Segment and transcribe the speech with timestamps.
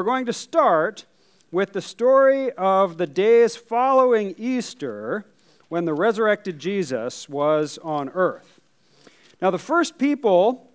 [0.00, 1.04] We're going to start
[1.52, 5.26] with the story of the days following Easter
[5.68, 8.60] when the resurrected Jesus was on earth.
[9.42, 10.72] Now, the first people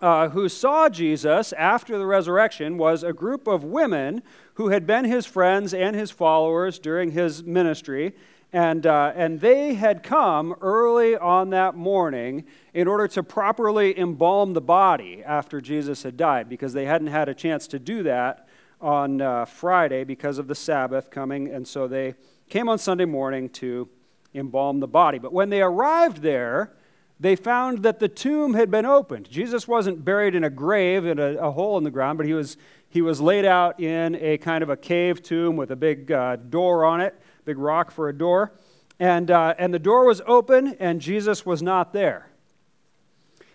[0.00, 5.04] uh, who saw Jesus after the resurrection was a group of women who had been
[5.04, 8.12] his friends and his followers during his ministry.
[8.52, 12.44] And, uh, and they had come early on that morning
[12.74, 17.30] in order to properly embalm the body after Jesus had died, because they hadn't had
[17.30, 18.46] a chance to do that
[18.78, 21.48] on uh, Friday because of the Sabbath coming.
[21.48, 22.14] And so they
[22.50, 23.88] came on Sunday morning to
[24.34, 25.18] embalm the body.
[25.18, 26.74] But when they arrived there,
[27.18, 29.30] they found that the tomb had been opened.
[29.30, 32.34] Jesus wasn't buried in a grave in a, a hole in the ground, but he
[32.34, 36.12] was, he was laid out in a kind of a cave tomb with a big
[36.12, 38.52] uh, door on it big rock for a door.
[38.98, 42.28] And, uh, and the door was open, and Jesus was not there.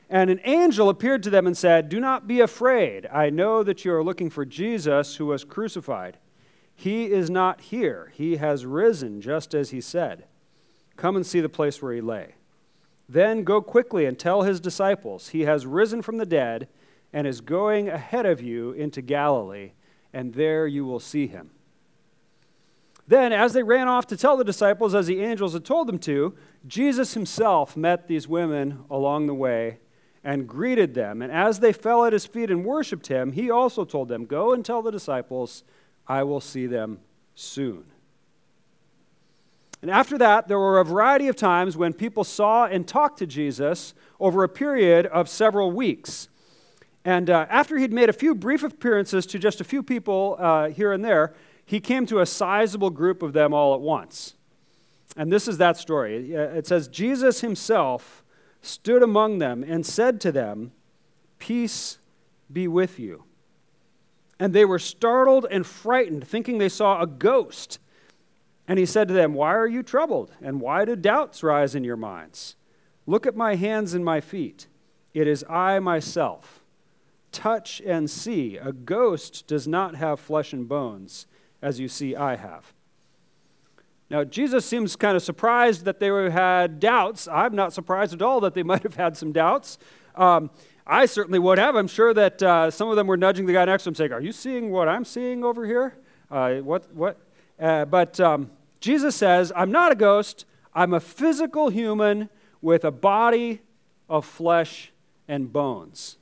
[0.10, 3.05] And an angel appeared to them and said, Do not be afraid.
[3.08, 6.18] I know that you are looking for Jesus who was crucified.
[6.76, 8.12] He is not here.
[8.13, 10.26] He has risen, just as he said.
[10.96, 12.35] Come and see the place where he lay.
[13.10, 16.68] Then go quickly and tell his disciples, He has risen from the dead
[17.13, 19.71] and is going ahead of you into Galilee,
[20.13, 21.52] and there you will see him.
[23.08, 26.00] Then, as they ran off to tell the disciples, as the angels had told them
[26.00, 29.80] to, Jesus himself met these women along the way
[30.24, 31.22] and greeted them.
[31.22, 34.54] And as they fell at his feet and worshiped him, he also told them, Go
[34.54, 35.64] and tell the disciples,
[36.05, 36.99] I will see them
[37.34, 37.86] soon.
[39.82, 43.26] And after that, there were a variety of times when people saw and talked to
[43.26, 46.27] Jesus over a period of several weeks.
[47.05, 50.70] And uh, after he'd made a few brief appearances to just a few people uh,
[50.70, 51.36] here and there,
[51.68, 54.35] he came to a sizable group of them all at once.
[55.18, 56.32] And this is that story.
[56.34, 58.24] It says, Jesus himself
[58.62, 60.71] stood among them and said to them,
[61.40, 61.98] Peace
[62.51, 63.26] be with you.
[64.40, 67.79] And they were startled and frightened, thinking they saw a ghost.
[68.66, 70.31] And he said to them, Why are you troubled?
[70.41, 72.56] And why do doubts rise in your minds?
[73.06, 74.68] Look at my hands and my feet.
[75.13, 76.63] It is I myself.
[77.34, 78.56] Touch and see.
[78.56, 81.28] A ghost does not have flesh and bones
[81.62, 82.73] as you see I have.
[84.09, 87.28] Now, Jesus seems kind of surprised that they had doubts.
[87.28, 89.78] I'm not surprised at all that they might have had some doubts.
[90.16, 90.50] Um,
[90.85, 91.75] I certainly would have.
[91.75, 94.13] I'm sure that uh, some of them were nudging the guy next to them, saying,
[94.13, 95.95] Are you seeing what I'm seeing over here?
[96.31, 97.19] Uh, what, what?
[97.59, 100.45] Uh, but um, Jesus says, I'm not a ghost.
[100.74, 102.29] I'm a physical human
[102.62, 103.62] with a body
[104.07, 104.94] of flesh
[105.28, 106.18] and bones.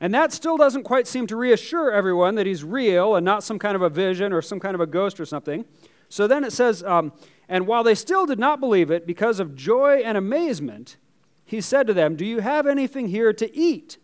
[0.00, 3.58] And that still doesn't quite seem to reassure everyone that he's real and not some
[3.58, 5.64] kind of a vision or some kind of a ghost or something.
[6.08, 7.12] So then it says, um,
[7.48, 10.96] And while they still did not believe it, because of joy and amazement,
[11.44, 13.98] he said to them, Do you have anything here to eat?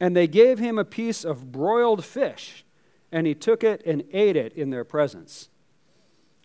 [0.00, 2.64] And they gave him a piece of broiled fish,
[3.10, 5.48] and he took it and ate it in their presence.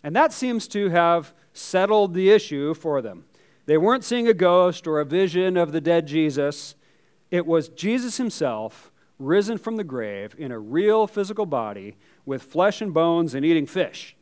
[0.04, 3.26] And that seems to have settled the issue for them.
[3.66, 6.76] They weren't seeing a ghost or a vision of the dead Jesus.
[7.32, 12.82] It was Jesus himself risen from the grave in a real physical body with flesh
[12.82, 14.16] and bones and eating fish.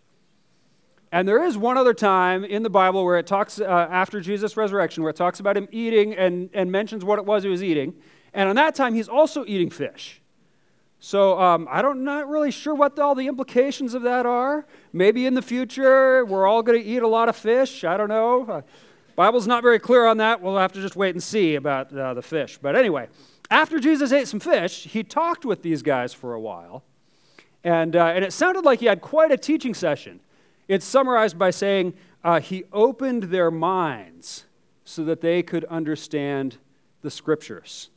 [1.12, 4.57] And there is one other time in the Bible where it talks, uh, after Jesus'
[4.57, 7.63] resurrection, where it talks about him eating and, and mentions what it was he was
[7.63, 7.94] eating.
[8.34, 10.22] And on that time, he's also eating fish.
[11.00, 14.66] So um, I don't not really sure what all the implications of that are.
[14.91, 17.84] Maybe in the future we're all going to eat a lot of fish.
[17.84, 18.63] I don't know.
[19.17, 20.44] Bible's not very clear on that.
[20.44, 22.59] We'll have to just wait and see about uh, the fish.
[22.61, 23.07] But anyway,
[23.50, 26.83] after Jesus ate some fish, he talked with these guys for a while.
[27.63, 30.19] And, uh, and it sounded like he had quite a teaching session.
[30.67, 34.45] It's summarized by saying uh, he opened their minds
[34.85, 36.57] so that they could understand
[37.01, 37.89] the scriptures.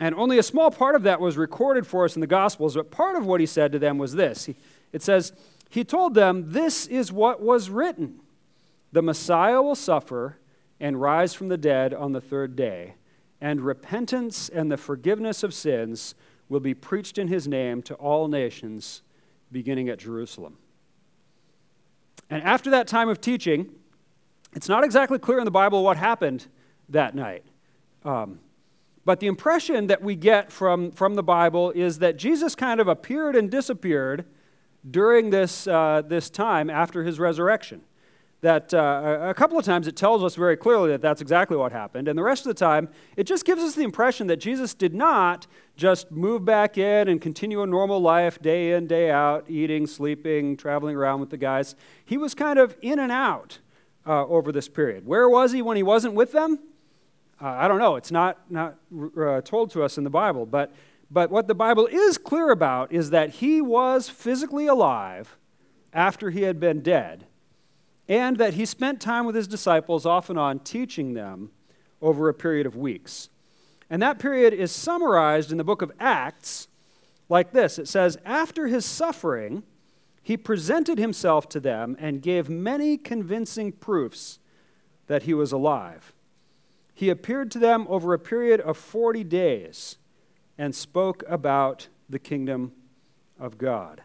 [0.00, 2.90] And only a small part of that was recorded for us in the Gospels, but
[2.90, 4.46] part of what he said to them was this.
[4.46, 4.56] He,
[4.92, 5.32] it says,
[5.70, 8.18] He told them, This is what was written
[8.96, 10.38] the Messiah will suffer
[10.80, 12.94] and rise from the dead on the third day,
[13.42, 16.14] and repentance and the forgiveness of sins
[16.48, 19.02] will be preached in his name to all nations,
[19.52, 20.56] beginning at Jerusalem.
[22.30, 23.68] And after that time of teaching,
[24.54, 26.46] it's not exactly clear in the Bible what happened
[26.88, 27.44] that night.
[28.02, 28.40] Um,
[29.04, 32.88] but the impression that we get from, from the Bible is that Jesus kind of
[32.88, 34.24] appeared and disappeared
[34.90, 37.82] during this, uh, this time after his resurrection
[38.42, 41.72] that uh, a couple of times it tells us very clearly that that's exactly what
[41.72, 42.06] happened.
[42.06, 44.94] And the rest of the time, it just gives us the impression that Jesus did
[44.94, 45.46] not
[45.76, 50.56] just move back in and continue a normal life day in, day out, eating, sleeping,
[50.56, 51.74] traveling around with the guys.
[52.04, 53.58] He was kind of in and out
[54.06, 55.06] uh, over this period.
[55.06, 56.58] Where was he when he wasn't with them?
[57.40, 57.96] Uh, I don't know.
[57.96, 58.76] It's not, not
[59.18, 60.46] uh, told to us in the Bible.
[60.46, 60.72] But,
[61.10, 65.36] But what the Bible is clear about is that he was physically alive
[65.92, 67.26] after he had been dead,
[68.08, 71.50] and that he spent time with his disciples off and on teaching them
[72.00, 73.28] over a period of weeks.
[73.88, 76.68] And that period is summarized in the book of Acts
[77.28, 79.62] like this it says, After his suffering,
[80.22, 84.38] he presented himself to them and gave many convincing proofs
[85.06, 86.12] that he was alive.
[86.94, 89.98] He appeared to them over a period of 40 days
[90.56, 92.72] and spoke about the kingdom
[93.38, 94.02] of God.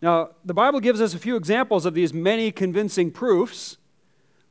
[0.00, 3.78] Now, the Bible gives us a few examples of these many convincing proofs,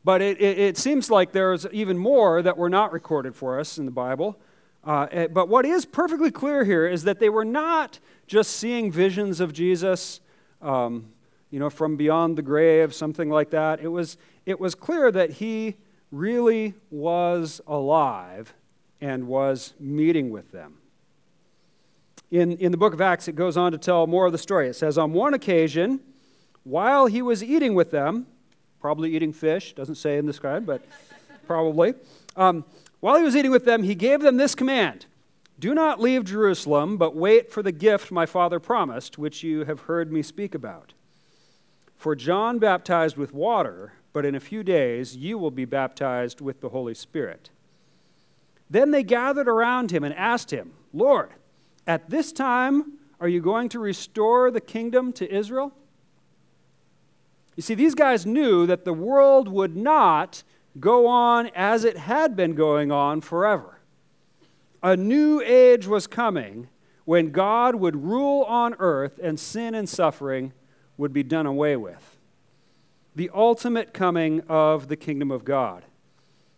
[0.03, 3.77] but it, it, it seems like there's even more that were not recorded for us
[3.77, 4.37] in the Bible.
[4.83, 8.91] Uh, eh, but what is perfectly clear here is that they were not just seeing
[8.91, 10.19] visions of Jesus,
[10.61, 11.11] um,
[11.49, 13.79] you know, from beyond the grave, something like that.
[13.79, 15.77] It was, it was clear that he
[16.11, 18.53] really was alive
[18.99, 20.77] and was meeting with them.
[22.29, 24.67] In, in the book of Acts, it goes on to tell more of the story.
[24.67, 26.01] It says, On one occasion,
[26.63, 28.27] while he was eating with them,
[28.81, 30.81] probably eating fish, doesn't say in the scribe, but
[31.45, 31.93] probably.
[32.35, 32.65] Um,
[32.99, 35.05] while he was eating with them, he gave them this command
[35.57, 39.81] Do not leave Jerusalem, but wait for the gift my father promised, which you have
[39.81, 40.93] heard me speak about.
[41.95, 46.61] For John baptized with water, but in a few days you will be baptized with
[46.61, 47.49] the Holy Spirit.
[48.69, 51.31] Then they gathered around him and asked him, Lord,
[51.87, 55.73] at this time are you going to restore the kingdom to Israel?
[57.55, 60.43] You see, these guys knew that the world would not
[60.79, 63.79] go on as it had been going on forever.
[64.83, 66.69] A new age was coming
[67.05, 70.53] when God would rule on earth and sin and suffering
[70.97, 72.17] would be done away with.
[73.15, 75.83] The ultimate coming of the kingdom of God.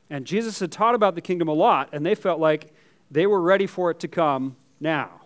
[0.09, 2.73] And Jesus had taught about the kingdom a lot, and they felt like
[3.09, 5.21] they were ready for it to come now.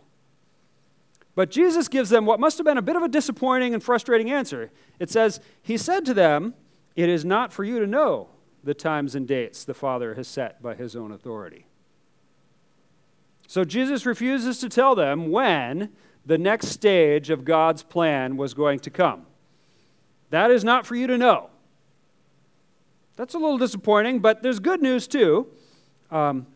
[1.36, 4.30] But Jesus gives them what must have been a bit of a disappointing and frustrating
[4.30, 4.72] answer.
[5.00, 6.54] It says, He said to them,
[6.96, 8.30] It is not for you to know
[8.64, 11.66] the times and dates the Father has set by his own authority.
[13.48, 15.90] So Jesus refuses to tell them when
[16.26, 19.26] the next stage of God's plan was going to come.
[20.30, 21.50] That is not for you to know.
[23.16, 25.48] That's a little disappointing, but there's good news too.
[26.10, 26.48] Um,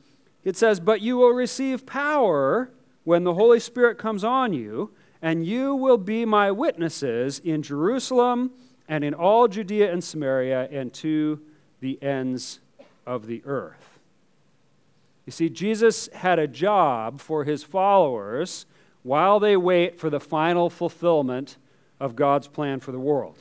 [0.44, 2.72] it says, But you will receive power
[3.08, 8.52] when the Holy Spirit comes on you, and you will be my witnesses in Jerusalem
[8.90, 11.40] and in all Judea and Samaria and to
[11.80, 12.60] the ends
[13.06, 14.00] of the earth.
[15.26, 18.66] You see, Jesus had a job for his followers
[19.04, 21.56] while they wait for the final fulfillment
[22.02, 23.38] of God's plan for the world.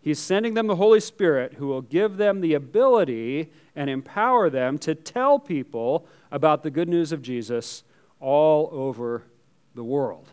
[0.00, 4.78] He's sending them the Holy Spirit who will give them the ability and empower them
[4.78, 7.82] to tell people about the good news of Jesus
[8.20, 9.24] all over
[9.74, 10.28] the world.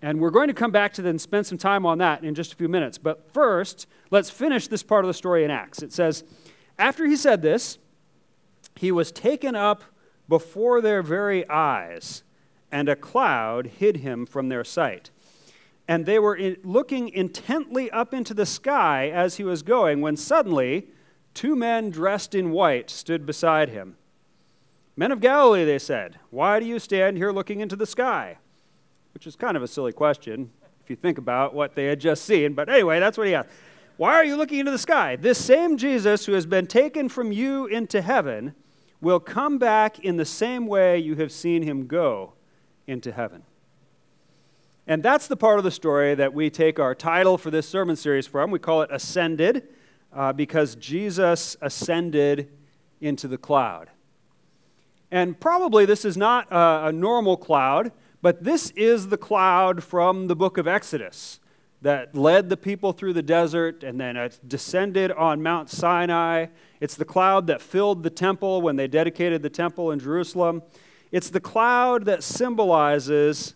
[0.00, 2.52] And we're going to come back to and spend some time on that in just
[2.52, 2.98] a few minutes.
[2.98, 5.82] But first, let's finish this part of the story in Acts.
[5.82, 6.22] It says,
[6.78, 7.78] After he said this,
[8.76, 9.82] he was taken up
[10.28, 12.22] before their very eyes,
[12.70, 15.10] and a cloud hid him from their sight.
[15.88, 20.16] And they were in, looking intently up into the sky as he was going, when
[20.16, 20.88] suddenly
[21.34, 23.96] two men dressed in white stood beside him.
[24.98, 28.38] Men of Galilee, they said, why do you stand here looking into the sky?
[29.18, 30.48] which is kind of a silly question
[30.80, 32.54] if you think about what they had just seen.
[32.54, 33.48] But anyway, that's what he asked.
[33.96, 35.16] Why are you looking into the sky?
[35.16, 38.54] This same Jesus who has been taken from you into heaven
[39.00, 42.34] will come back in the same way you have seen him go
[42.86, 43.42] into heaven.
[44.86, 47.96] And that's the part of the story that we take our title for this sermon
[47.96, 48.52] series from.
[48.52, 49.66] We call it Ascended
[50.12, 52.52] uh, because Jesus ascended
[53.00, 53.90] into the cloud.
[55.10, 57.92] And probably this is not a, a normal cloud.
[58.20, 61.40] But this is the cloud from the book of Exodus
[61.80, 66.46] that led the people through the desert and then it descended on Mount Sinai.
[66.80, 70.62] It's the cloud that filled the temple when they dedicated the temple in Jerusalem.
[71.12, 73.54] It's the cloud that symbolizes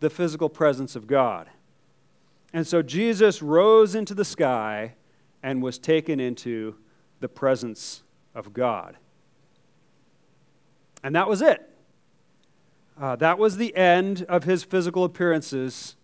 [0.00, 1.48] the physical presence of God.
[2.52, 4.94] And so Jesus rose into the sky
[5.42, 6.74] and was taken into
[7.20, 8.02] the presence
[8.34, 8.96] of God.
[11.02, 11.68] And that was it.
[13.00, 15.96] Uh, that was the end of his physical appearances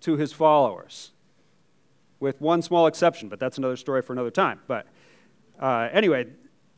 [0.00, 1.12] to his followers,
[2.20, 4.60] with one small exception, but that's another story for another time.
[4.66, 4.86] But
[5.58, 6.26] uh, anyway,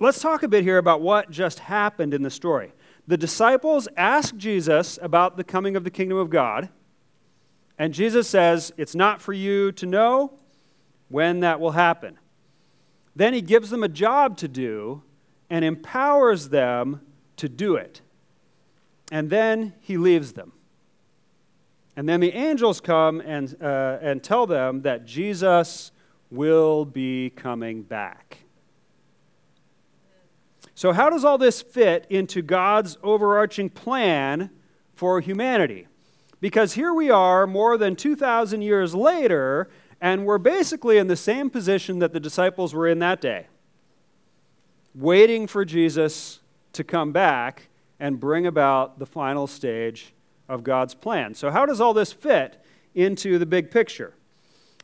[0.00, 2.72] let's talk a bit here about what just happened in the story.
[3.06, 6.70] The disciples ask Jesus about the coming of the kingdom of God,
[7.78, 10.38] and Jesus says, It's not for you to know
[11.08, 12.18] when that will happen.
[13.14, 15.02] Then he gives them a job to do
[15.48, 17.00] and empowers them
[17.40, 18.00] to do it.
[19.12, 20.52] and then he leaves them.
[21.97, 25.90] And then the angels come and, uh, and tell them that Jesus
[26.30, 28.38] will be coming back.
[30.75, 34.50] So, how does all this fit into God's overarching plan
[34.94, 35.88] for humanity?
[36.40, 39.68] Because here we are more than 2,000 years later,
[40.00, 43.49] and we're basically in the same position that the disciples were in that day,
[44.94, 46.39] waiting for Jesus
[46.72, 50.14] to come back and bring about the final stage
[50.48, 51.34] of God's plan.
[51.34, 54.14] So, how does all this fit into the big picture?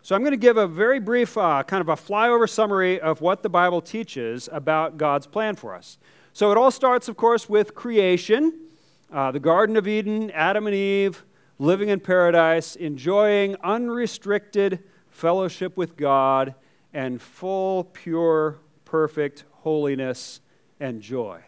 [0.02, 3.21] So, I'm going to give a very brief, uh, kind of a flyover summary of
[3.21, 5.99] what the Bible teaches about God's plan for us.
[6.33, 8.61] So, it all starts, of course, with creation,
[9.12, 11.25] uh, the Garden of Eden, Adam and Eve
[11.59, 16.55] living in paradise, enjoying unrestricted fellowship with God
[16.93, 20.40] and full, pure, perfect holiness
[20.78, 21.40] and joy.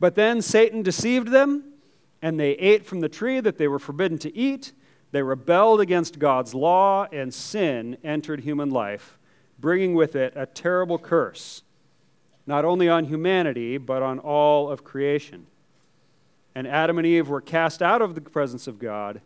[0.00, 1.74] But then Satan deceived them,
[2.22, 4.72] and they ate from the tree that they were forbidden to eat.
[5.12, 9.18] They rebelled against God's law, and sin entered human life,
[9.58, 11.62] bringing with it a terrible curse,
[12.46, 15.46] not only on humanity, but on all of creation.
[16.54, 19.20] And Adam and Eve were cast out of the presence of God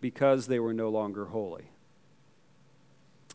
[0.00, 1.70] because they were no longer holy.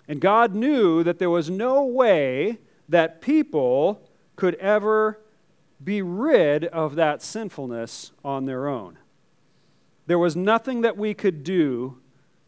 [0.07, 5.19] And God knew that there was no way that people could ever
[5.83, 8.97] be rid of that sinfulness on their own.
[10.07, 11.97] There was nothing that we could do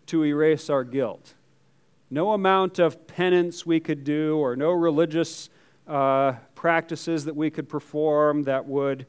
[0.07, 1.33] to erase our guilt.
[2.09, 5.49] No amount of penance we could do, or no religious
[5.87, 9.05] uh, practices that we could perform that would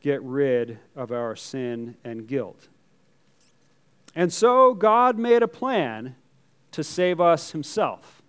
[0.00, 2.68] get rid of our sin and guilt.
[4.14, 6.16] And so God made a plan
[6.72, 8.23] to save us himself.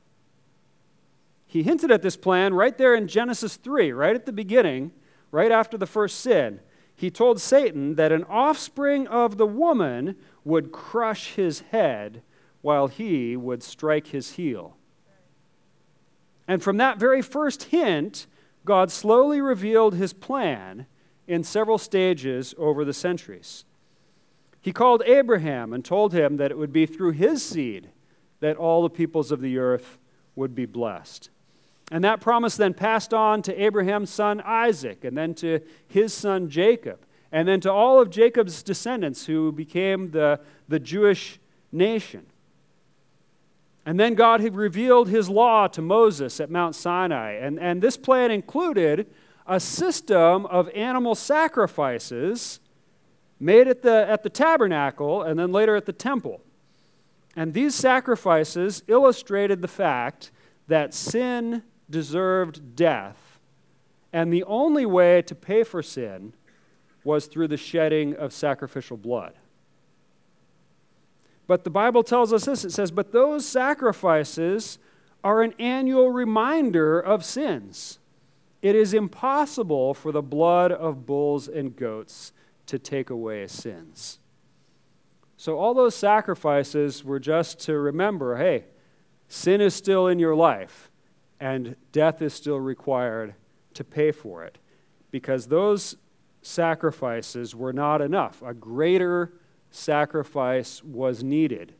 [1.55, 4.91] He hinted at this plan right there in Genesis 3, right at the beginning,
[5.31, 6.59] right after the first sin.
[6.93, 12.23] He told Satan that an offspring of the woman would crush his head
[12.59, 14.75] while he would strike his heel.
[16.45, 18.27] And from that very first hint,
[18.65, 20.87] God slowly revealed his plan
[21.25, 23.63] in several stages over the centuries.
[24.59, 27.91] He called Abraham and told him that it would be through his seed
[28.41, 29.97] that all the peoples of the earth
[30.35, 31.29] would be blessed.
[31.91, 36.49] And that promise then passed on to Abraham's son Isaac, and then to his son
[36.49, 41.39] Jacob, and then to all of Jacob's descendants who became the, the Jewish
[41.71, 42.25] nation.
[43.85, 47.33] And then God had revealed his law to Moses at Mount Sinai.
[47.33, 49.07] And, and this plan included
[49.45, 52.59] a system of animal sacrifices
[53.39, 56.41] made at the, at the tabernacle and then later at the temple.
[57.35, 60.31] And these sacrifices illustrated the fact
[60.67, 63.39] that sin deserved death,
[64.11, 66.33] and the only way to pay for sin
[67.03, 69.33] was through the shedding of sacrificial blood.
[71.47, 74.79] But the Bible tells us this it says, But those sacrifices
[75.23, 77.99] are an annual reminder of sins.
[78.61, 82.33] It is impossible for the blood of bulls and goats
[82.65, 84.19] to take away sins.
[85.37, 88.65] So, all those sacrifices were just to remember hey,
[89.27, 90.89] sin is still in your life,
[91.39, 93.35] and death is still required
[93.73, 94.57] to pay for it.
[95.11, 95.95] Because those
[96.41, 98.41] sacrifices were not enough.
[98.41, 99.33] A greater
[99.71, 101.73] sacrifice was needed.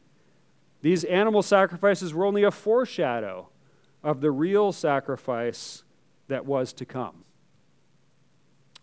[0.82, 3.50] These animal sacrifices were only a foreshadow
[4.04, 5.84] of the real sacrifice
[6.28, 7.24] that was to come.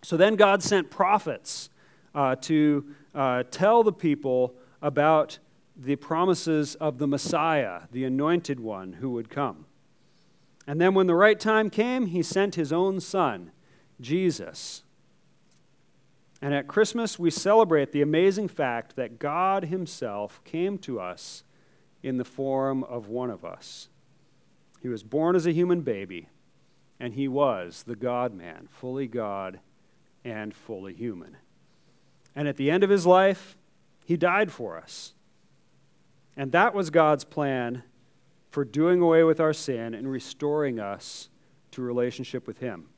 [0.02, 1.70] So then God sent prophets
[2.14, 5.38] uh, to uh, tell the people about
[5.76, 9.66] the promises of the Messiah, the anointed one who would come.
[10.66, 13.50] And then when the right time came, he sent his own son,
[14.00, 14.84] Jesus.
[16.40, 21.44] And at Christmas, we celebrate the amazing fact that God himself came to us
[22.02, 23.88] in the form of one of us.
[24.80, 26.28] He was born as a human baby,
[26.98, 29.60] and he was the God man, fully God
[30.24, 31.36] and fully human.
[32.34, 33.56] And at the end of his life,
[34.04, 35.14] he died for us.
[36.36, 37.84] And that was God's plan
[38.52, 41.30] for doing away with our sin and restoring us
[41.70, 42.90] to relationship with him.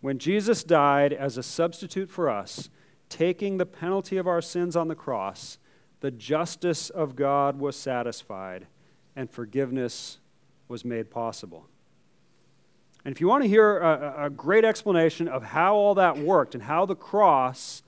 [0.00, 2.70] When Jesus died as a substitute for us,
[3.08, 5.58] taking the penalty of our sins on the cross,
[5.98, 8.68] the justice of God was satisfied
[9.16, 10.18] and forgiveness
[10.68, 11.66] was made possible.
[13.04, 16.54] And if you want to hear a, a great explanation of how all that worked
[16.54, 17.82] and how the cross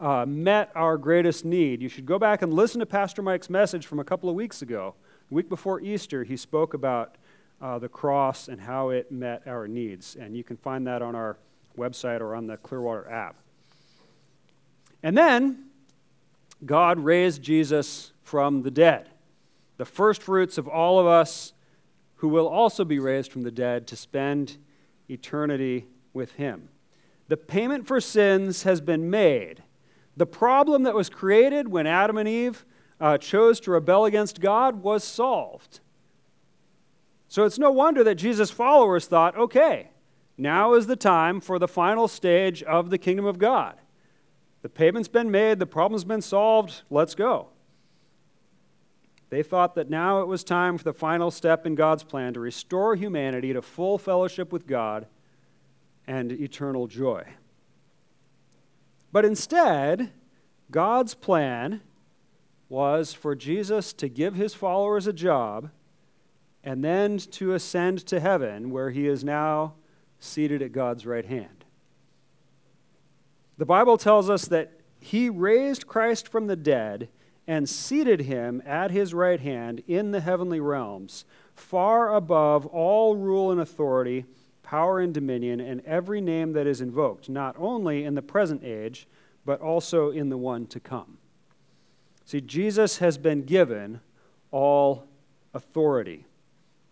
[0.00, 3.86] uh, met our greatest need, you should go back and listen to Pastor Mike's message
[3.86, 4.94] from a couple of weeks ago.
[5.32, 7.16] The week before Easter, he spoke about
[7.58, 10.14] uh, the cross and how it met our needs.
[10.14, 11.38] And you can find that on our
[11.78, 13.36] website or on the Clearwater app.
[15.02, 15.70] And then
[16.66, 19.08] God raised Jesus from the dead,
[19.78, 21.54] the first fruits of all of us
[22.16, 24.58] who will also be raised from the dead to spend
[25.08, 26.68] eternity with him.
[27.28, 29.62] The payment for sins has been made.
[30.14, 32.66] The problem that was created when Adam and Eve
[33.02, 35.80] uh, chose to rebel against God was solved.
[37.26, 39.90] So it's no wonder that Jesus' followers thought, okay,
[40.38, 43.74] now is the time for the final stage of the kingdom of God.
[44.62, 47.48] The payment's been made, the problem's been solved, let's go.
[49.30, 52.40] They thought that now it was time for the final step in God's plan to
[52.40, 55.06] restore humanity to full fellowship with God
[56.06, 57.24] and eternal joy.
[59.10, 60.12] But instead,
[60.70, 61.80] God's plan
[62.72, 65.70] was for Jesus to give his followers a job
[66.64, 69.74] and then to ascend to heaven, where he is now
[70.18, 71.66] seated at God's right hand.
[73.58, 77.10] The Bible tells us that he raised Christ from the dead
[77.46, 83.50] and seated him at his right hand in the heavenly realms, far above all rule
[83.50, 84.24] and authority,
[84.62, 89.06] power and dominion, and every name that is invoked, not only in the present age,
[89.44, 91.18] but also in the one to come.
[92.24, 94.00] See, Jesus has been given
[94.50, 95.06] all
[95.54, 96.26] authority.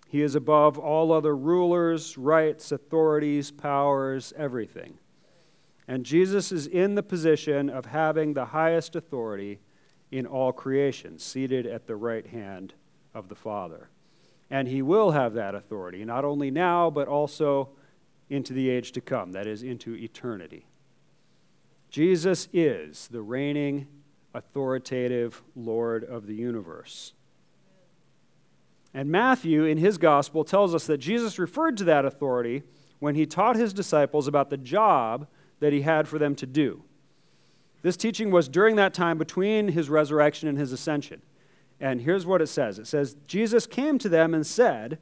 [0.09, 4.99] He is above all other rulers, rights, authorities, powers, everything.
[5.87, 9.61] And Jesus is in the position of having the highest authority
[10.11, 12.75] in all creation, seated at the right hand
[13.15, 13.89] of the Father.
[14.51, 17.71] And he will have that authority, not only now, but also
[18.29, 20.67] into the age to come, that is, into eternity.
[21.89, 23.87] Jesus is the reigning,
[24.35, 27.13] authoritative Lord of the universe.
[28.93, 32.63] And Matthew, in his gospel, tells us that Jesus referred to that authority
[32.99, 35.27] when he taught his disciples about the job
[35.61, 36.83] that he had for them to do.
[37.83, 41.23] This teaching was during that time between his resurrection and his ascension.
[41.81, 44.99] And here's what it says it says, Jesus came to them and said,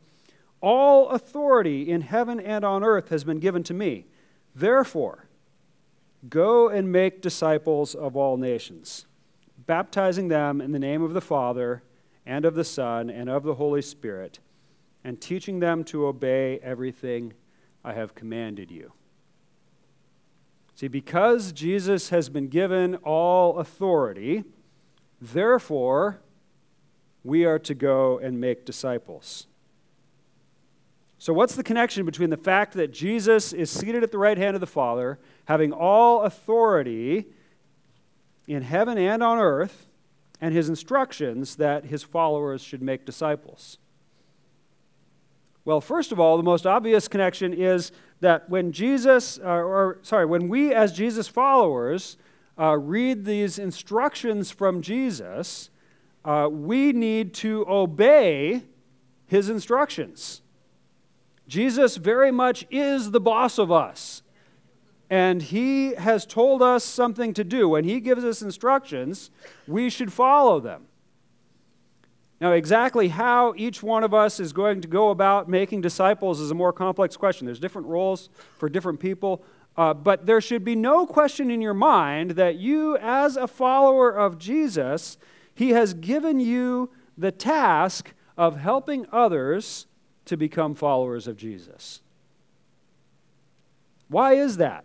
[0.60, 4.06] All authority in heaven and on earth has been given to me.
[4.54, 5.26] Therefore,
[6.28, 9.06] go and make disciples of all nations,
[9.68, 11.84] baptizing them in the name of the Father
[12.26, 14.40] and of the Son and of the Holy Spirit,
[15.04, 17.34] and teaching them to obey everything
[17.84, 18.92] I have commanded you.
[20.74, 24.44] See, because Jesus has been given all authority,
[25.20, 26.20] therefore,
[27.22, 29.46] we are to go and make disciples.
[31.18, 34.54] So, what's the connection between the fact that Jesus is seated at the right hand
[34.54, 37.26] of the Father, having all authority
[38.48, 39.86] in heaven and on earth,
[40.40, 43.78] and his instructions that his followers should make disciples?
[45.64, 50.24] Well, first of all, the most obvious connection is that when Jesus, uh, or sorry,
[50.24, 52.16] when we as Jesus followers
[52.58, 55.68] uh, read these instructions from Jesus,
[56.24, 58.62] uh, we need to obey
[59.26, 60.40] his instructions.
[61.46, 64.22] Jesus very much is the boss of us
[65.10, 67.68] and he has told us something to do.
[67.68, 69.30] When he gives us instructions,
[69.66, 70.86] we should follow them.
[72.40, 76.50] Now, exactly how each one of us is going to go about making disciples is
[76.50, 77.46] a more complex question.
[77.46, 79.42] There's different roles for different people,
[79.76, 84.10] uh, but there should be no question in your mind that you, as a follower
[84.10, 85.18] of Jesus,
[85.54, 89.86] he has given you the task of helping others
[90.26, 92.02] to become followers of Jesus.
[94.08, 94.84] Why is that?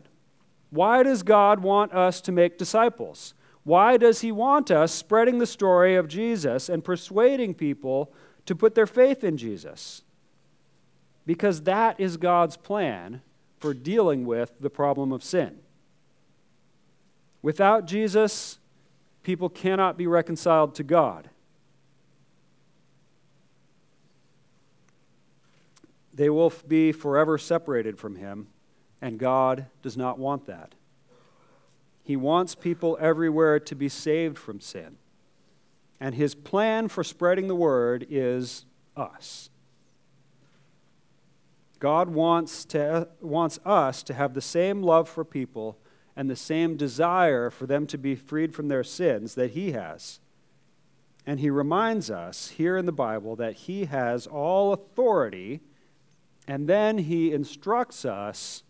[0.73, 3.35] Why does God want us to make disciples?
[3.63, 8.11] Why does He want us spreading the story of Jesus and persuading people
[8.47, 10.01] to put their faith in Jesus?
[11.27, 13.21] Because that is God's plan
[13.59, 15.59] for dealing with the problem of sin.
[17.43, 18.57] Without Jesus,
[19.21, 21.29] people cannot be reconciled to God.
[26.11, 28.47] They will be forever separated from Him
[29.03, 30.75] and God does not want that.
[32.03, 34.95] He wants people everywhere to be saved from sin.
[35.99, 39.49] And his plan for spreading the word is us.
[41.79, 45.77] God wants, to, wants us to have the same love for people
[46.15, 50.21] and the same desire for them to be freed from their sins that he has.
[51.25, 55.59] And he reminds us here in the Bible that he has all authority,
[56.47, 58.63] and then he instructs us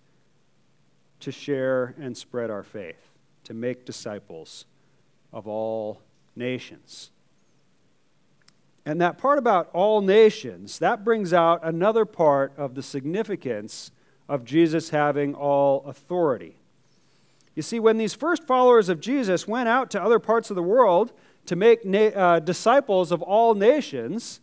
[1.24, 3.10] to share and spread our faith,
[3.46, 4.66] to make disciples
[5.32, 6.02] of all
[6.36, 7.12] nations.
[8.86, 13.92] And that part about all nations, that brings out another part of the significance
[14.28, 16.58] of Jesus having all authority.
[17.56, 20.64] You see, when these first followers of Jesus went out to other parts of the
[20.64, 21.14] world
[21.46, 24.42] to make na- uh, disciples of all nations,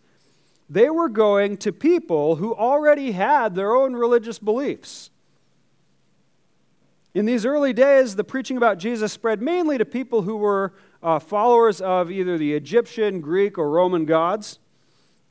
[0.71, 5.10] they were going to people who already had their own religious beliefs.
[7.13, 11.19] In these early days, the preaching about Jesus spread mainly to people who were uh,
[11.19, 14.61] followers of either the Egyptian, Greek, or Roman gods.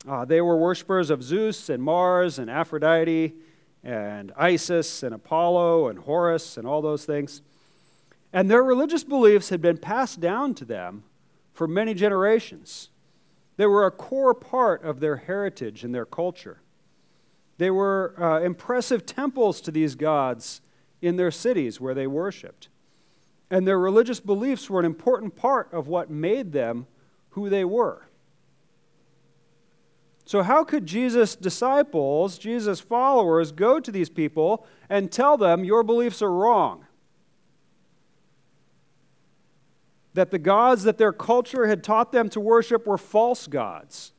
[0.06, 3.34] Uh, they were worshippers of Zeus and Mars and Aphrodite
[3.82, 7.42] and Isis and Apollo and Horus and all those things.
[8.34, 11.04] And their religious beliefs had been passed down to them
[11.54, 12.89] for many generations.
[13.56, 16.60] They were a core part of their heritage and their culture.
[17.58, 20.60] They were uh, impressive temples to these gods
[21.02, 22.70] in their cities where they worshiped.
[23.50, 26.88] And their religious beliefs were an important part of what made them
[27.32, 28.10] who they were.
[30.30, 35.82] So, how could Jesus' disciples, Jesus' followers, go to these people and tell them your
[35.82, 36.86] beliefs are wrong?
[40.14, 44.12] That the gods that their culture had taught them to worship were false gods.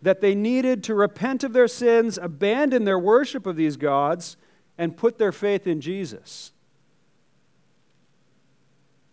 [0.00, 4.38] That they needed to repent of their sins, abandon their worship of these gods,
[4.82, 6.52] and put their faith in Jesus.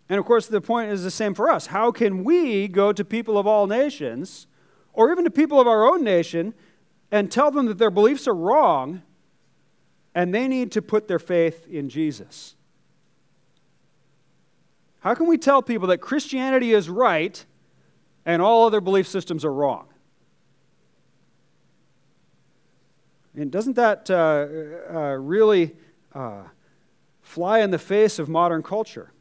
[0.09, 1.67] And of course, the point is the same for us.
[1.67, 4.47] How can we go to people of all nations?
[4.93, 6.53] or even to people of our own nation
[7.11, 9.01] and tell them that their beliefs are wrong
[10.13, 12.55] and they need to put their faith in Jesus?
[14.99, 17.45] How can we tell people that Christianity is right
[18.25, 19.87] and all other belief systems are wrong?
[23.39, 25.73] And doesn't that uh, uh, really
[26.13, 26.43] uh,
[27.21, 29.13] fly in the face of modern culture?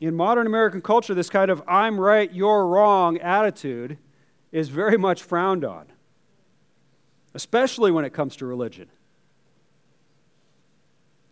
[0.00, 3.98] In modern American culture, this kind of I'm right, you're wrong attitude
[4.50, 5.86] is very much frowned on,
[7.34, 8.88] especially when it comes to religion.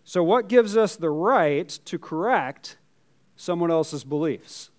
[0.04, 2.78] So, what gives us the right to correct
[3.34, 4.70] someone else's beliefs?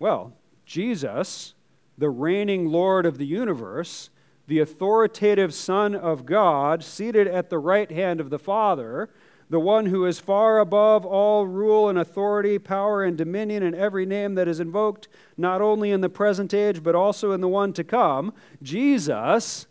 [0.00, 0.32] Well,
[0.66, 1.53] Jesus,
[1.96, 4.10] the reigning Lord of the universe,
[4.46, 9.10] the authoritative Son of God, seated at the right hand of the Father,
[9.50, 14.06] the one who is far above all rule and authority, power and dominion, and every
[14.06, 17.72] name that is invoked, not only in the present age, but also in the one
[17.72, 19.66] to come, Jesus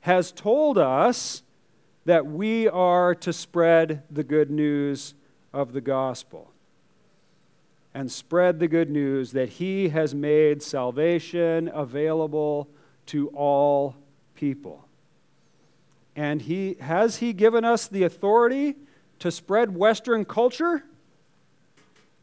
[0.00, 1.42] has told us
[2.04, 5.14] that we are to spread the good news
[5.52, 6.52] of the gospel.
[7.98, 12.68] And spread the good news that He has made salvation available
[13.06, 13.96] to all
[14.34, 14.86] people.
[16.14, 18.76] And he, has He given us the authority?
[19.18, 20.84] to spread Western culture?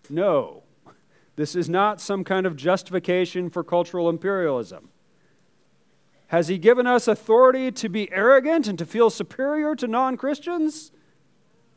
[0.09, 0.63] No.
[1.35, 4.89] This is not some kind of justification for cultural imperialism.
[6.27, 10.91] Has he given us authority to be arrogant and to feel superior to non Christians?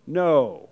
[0.07, 0.68] No.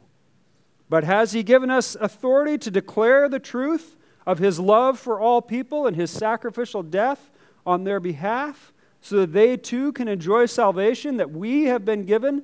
[0.88, 3.96] But has he given us authority to declare the truth
[4.26, 7.30] of his love for all people and his sacrificial death
[7.64, 12.42] on their behalf so that they too can enjoy salvation that we have been given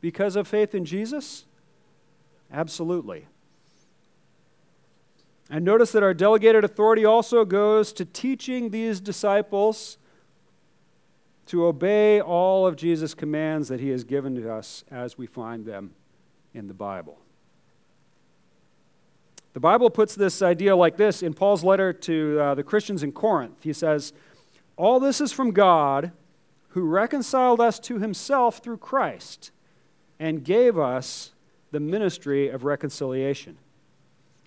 [0.00, 1.44] because of faith in Jesus?
[2.52, 3.26] Absolutely.
[5.48, 9.98] And notice that our delegated authority also goes to teaching these disciples
[11.46, 15.64] to obey all of Jesus' commands that he has given to us as we find
[15.64, 15.94] them
[16.52, 17.18] in the Bible.
[19.56, 23.10] The Bible puts this idea like this in Paul's letter to uh, the Christians in
[23.10, 23.62] Corinth.
[23.62, 24.12] He says,
[24.76, 26.12] All this is from God
[26.68, 29.52] who reconciled us to himself through Christ
[30.20, 31.32] and gave us
[31.70, 33.56] the ministry of reconciliation.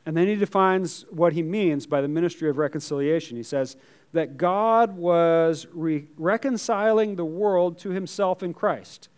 [0.05, 3.35] And then he defines what he means by the ministry of reconciliation.
[3.35, 3.77] He says
[4.13, 9.09] that God was re- reconciling the world to himself in Christ,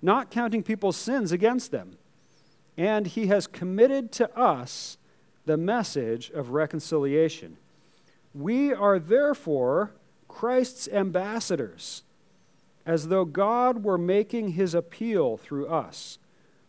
[0.00, 1.98] not counting people's sins against them.
[2.78, 4.96] And he has committed to us
[5.50, 7.56] the message of reconciliation.
[8.32, 9.90] We are therefore
[10.28, 12.04] Christ's ambassadors
[12.86, 16.20] as though God were making his appeal through us.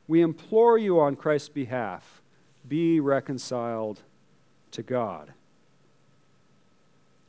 [0.07, 2.23] We implore you on Christ's behalf
[2.67, 4.01] be reconciled
[4.71, 5.33] to God.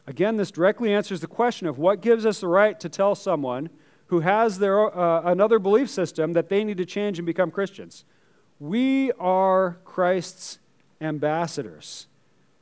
[0.06, 3.68] Again, this directly answers the question of what gives us the right to tell someone
[4.06, 8.06] who has their, uh, another belief system that they need to change and become Christians.
[8.58, 10.58] We are Christ's
[11.02, 12.06] ambassadors.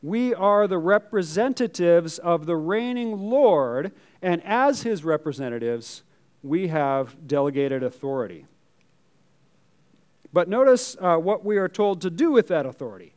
[0.03, 6.03] We are the representatives of the reigning Lord, and as his representatives,
[6.42, 8.46] we have delegated authority.
[10.33, 13.14] But notice uh, what we are told to do with that authority.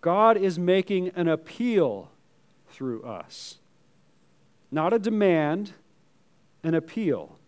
[0.00, 2.10] God is making an appeal
[2.70, 3.58] through us.
[4.70, 5.72] Not a demand,
[6.62, 7.38] an appeal.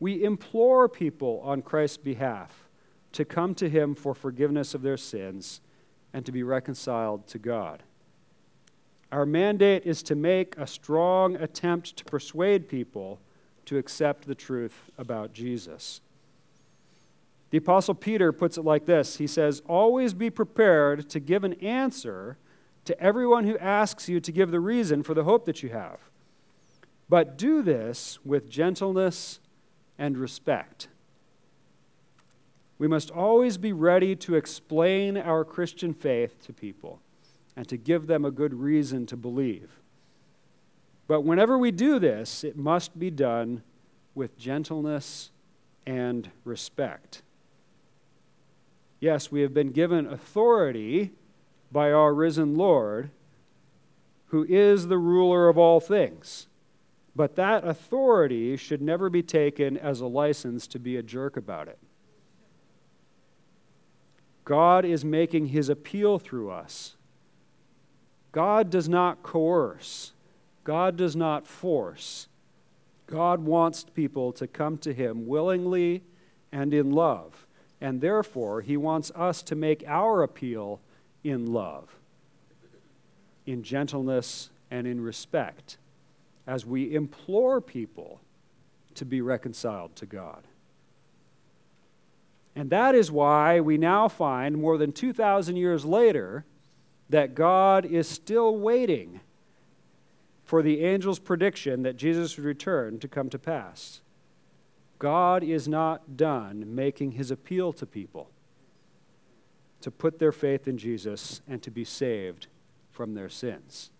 [0.00, 2.68] We implore people on Christ's behalf
[3.12, 5.60] to come to Him for forgiveness of their sins
[6.12, 7.82] and to be reconciled to God.
[9.10, 13.20] Our mandate is to make a strong attempt to persuade people
[13.66, 16.00] to accept the truth about Jesus.
[17.50, 21.52] The Apostle Peter puts it like this He says, Always be prepared to give an
[21.54, 22.38] answer
[22.86, 25.98] to everyone who asks you to give the reason for the hope that you have.
[27.08, 29.38] But do this with gentleness
[29.98, 30.88] and respect.
[32.82, 36.98] We must always be ready to explain our Christian faith to people
[37.54, 39.70] and to give them a good reason to believe.
[41.06, 43.62] But whenever we do this, it must be done
[44.16, 45.30] with gentleness
[45.86, 47.22] and respect.
[48.98, 51.12] Yes, we have been given authority
[51.70, 53.10] by our risen Lord,
[54.30, 56.48] who is the ruler of all things.
[57.14, 61.68] But that authority should never be taken as a license to be a jerk about
[61.68, 61.78] it.
[64.44, 66.96] God is making his appeal through us.
[68.32, 70.12] God does not coerce,
[70.64, 72.28] God does not force.
[73.06, 76.02] God wants people to come to him willingly
[76.50, 77.46] and in love.
[77.78, 80.80] And therefore, he wants us to make our appeal
[81.22, 81.94] in love,
[83.44, 85.76] in gentleness, and in respect
[86.46, 88.20] as we implore people
[88.94, 90.44] to be reconciled to God.
[92.54, 96.44] And that is why we now find, more than 2,000 years later,
[97.08, 99.20] that God is still waiting
[100.44, 104.02] for the angel's prediction that Jesus would return to come to pass.
[104.98, 108.30] God is not done making his appeal to people
[109.80, 112.46] to put their faith in Jesus and to be saved
[112.90, 113.90] from their sins.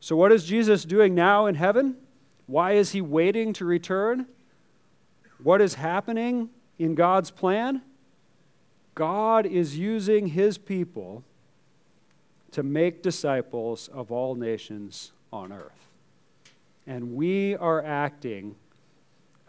[0.00, 1.96] So, what is Jesus doing now in heaven?
[2.46, 4.26] Why is he waiting to return?
[5.42, 7.82] What is happening in God's plan?
[8.94, 11.24] God is using his people
[12.52, 15.94] to make disciples of all nations on earth.
[16.86, 18.56] And we are acting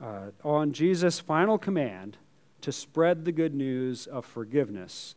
[0.01, 2.17] uh, on Jesus' final command
[2.61, 5.15] to spread the good news of forgiveness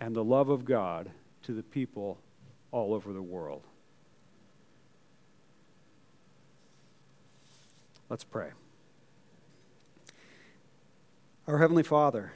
[0.00, 1.10] and the love of God
[1.44, 2.18] to the people
[2.72, 3.62] all over the world.
[8.08, 8.50] Let's pray.
[11.48, 12.32] Our Heavenly Father,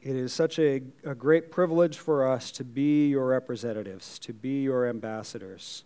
[0.00, 4.62] it is such a, a great privilege for us to be your representatives, to be
[4.62, 5.84] your ambassadors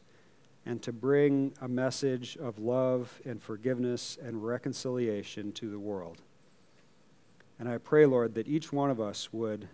[0.64, 6.22] and to bring a message of love and forgiveness and reconciliation to the world.
[7.58, 9.66] And I pray, Lord, that each one of us would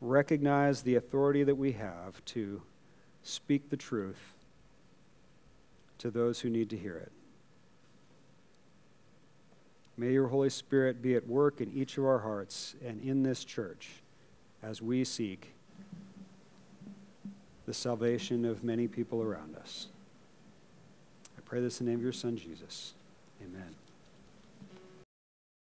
[0.00, 2.62] recognize the authority that we have to
[3.22, 4.34] speak the truth
[5.98, 7.12] to those who need to hear it.
[9.98, 13.44] May your Holy Spirit be at work in each of our hearts and in this
[13.44, 13.88] church
[14.62, 15.52] as we seek
[17.66, 19.88] the salvation of many people around us
[21.38, 22.94] I pray this in the name of your Son, Jesus.
[23.42, 23.77] Amen.